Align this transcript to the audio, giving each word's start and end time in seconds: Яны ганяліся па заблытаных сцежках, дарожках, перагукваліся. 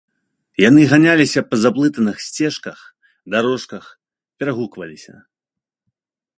Яны 0.61 0.81
ганяліся 0.93 1.41
па 1.49 1.55
заблытаных 1.65 2.17
сцежках, 2.29 2.79
дарожках, 3.35 3.85
перагукваліся. 4.41 5.13